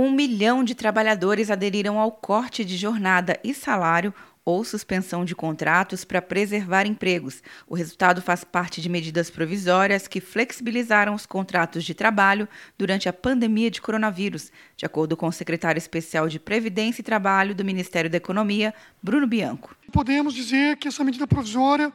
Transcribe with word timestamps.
Um 0.00 0.12
milhão 0.12 0.62
de 0.62 0.76
trabalhadores 0.76 1.50
aderiram 1.50 1.98
ao 1.98 2.12
corte 2.12 2.64
de 2.64 2.76
jornada 2.76 3.36
e 3.42 3.52
salário 3.52 4.14
ou 4.44 4.62
suspensão 4.62 5.24
de 5.24 5.34
contratos 5.34 6.04
para 6.04 6.22
preservar 6.22 6.86
empregos. 6.86 7.42
O 7.66 7.74
resultado 7.74 8.22
faz 8.22 8.44
parte 8.44 8.80
de 8.80 8.88
medidas 8.88 9.28
provisórias 9.28 10.06
que 10.06 10.20
flexibilizaram 10.20 11.14
os 11.14 11.26
contratos 11.26 11.82
de 11.82 11.94
trabalho 11.94 12.48
durante 12.78 13.08
a 13.08 13.12
pandemia 13.12 13.72
de 13.72 13.82
coronavírus, 13.82 14.52
de 14.76 14.86
acordo 14.86 15.16
com 15.16 15.26
o 15.26 15.32
secretário 15.32 15.78
especial 15.80 16.28
de 16.28 16.38
Previdência 16.38 17.00
e 17.00 17.04
Trabalho 17.04 17.52
do 17.52 17.64
Ministério 17.64 18.08
da 18.08 18.18
Economia, 18.18 18.72
Bruno 19.02 19.26
Bianco. 19.26 19.76
Podemos 19.90 20.32
dizer 20.32 20.76
que 20.76 20.86
essa 20.86 21.02
medida 21.02 21.26
provisória 21.26 21.92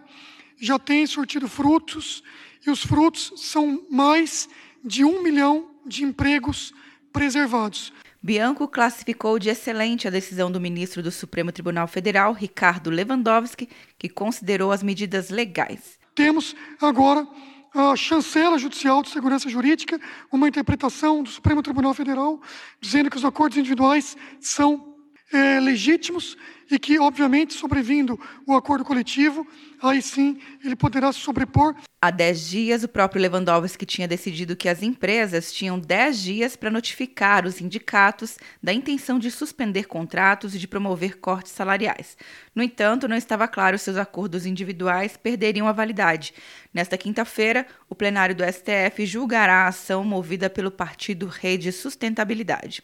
já 0.59 0.77
tem 0.77 1.07
surtido 1.07 1.47
frutos 1.47 2.21
e 2.67 2.69
os 2.69 2.83
frutos 2.83 3.31
são 3.37 3.85
mais 3.89 4.49
de 4.83 5.05
um 5.05 5.23
milhão 5.23 5.69
de 5.85 6.03
empregos 6.03 6.73
preservados. 7.13 7.93
Bianco 8.21 8.67
classificou 8.67 9.37
de 9.37 9.49
excelente 9.49 10.07
a 10.07 10.11
decisão 10.11 10.51
do 10.51 10.59
ministro 10.59 11.03
do 11.03 11.11
Supremo 11.11 11.51
Tribunal 11.51 11.87
Federal, 11.87 12.33
Ricardo 12.33 12.89
Lewandowski, 12.89 13.69
que 13.97 14.09
considerou 14.09 14.71
as 14.71 14.81
medidas 14.81 15.29
legais. 15.29 15.99
Temos 16.15 16.55
agora 16.81 17.27
a 17.73 17.95
chancela 17.95 18.57
judicial 18.57 19.01
de 19.01 19.09
segurança 19.09 19.49
jurídica, 19.49 19.99
uma 20.31 20.47
interpretação 20.47 21.23
do 21.23 21.29
Supremo 21.29 21.61
Tribunal 21.61 21.93
Federal, 21.93 22.41
dizendo 22.79 23.09
que 23.09 23.17
os 23.17 23.25
acordos 23.25 23.57
individuais 23.57 24.15
são 24.39 24.92
é, 25.33 25.59
legítimos 25.59 26.37
e 26.69 26.79
que, 26.79 26.99
obviamente, 26.99 27.53
sobrevindo 27.53 28.19
o 28.47 28.53
acordo 28.55 28.85
coletivo, 28.85 29.45
aí 29.81 30.01
sim 30.01 30.39
ele 30.63 30.75
poderá 30.75 31.11
se 31.11 31.19
sobrepor. 31.19 31.75
Há 32.01 32.11
10 32.11 32.49
dias, 32.49 32.83
o 32.83 32.87
próprio 32.87 33.21
Lewandowski 33.21 33.85
tinha 33.85 34.07
decidido 34.07 34.55
que 34.55 34.69
as 34.69 34.81
empresas 34.81 35.51
tinham 35.51 35.79
10 35.79 36.21
dias 36.21 36.55
para 36.55 36.69
notificar 36.69 37.45
os 37.45 37.55
sindicatos 37.55 38.37
da 38.61 38.73
intenção 38.73 39.19
de 39.19 39.31
suspender 39.31 39.85
contratos 39.85 40.55
e 40.55 40.59
de 40.59 40.67
promover 40.67 41.17
cortes 41.19 41.51
salariais. 41.51 42.17
No 42.53 42.63
entanto, 42.63 43.07
não 43.07 43.15
estava 43.15 43.47
claro 43.47 43.77
se 43.77 43.89
os 43.89 43.97
acordos 43.97 44.45
individuais 44.45 45.17
perderiam 45.17 45.67
a 45.67 45.71
validade. 45.71 46.33
Nesta 46.73 46.97
quinta-feira, 46.97 47.65
o 47.89 47.95
plenário 47.95 48.35
do 48.35 48.43
STF 48.43 49.05
julgará 49.05 49.63
a 49.63 49.67
ação 49.67 50.03
movida 50.03 50.49
pelo 50.49 50.71
partido 50.71 51.27
Rede 51.27 51.71
Sustentabilidade. 51.71 52.83